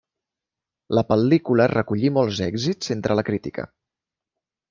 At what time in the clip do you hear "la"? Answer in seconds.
0.99-1.03, 3.19-3.27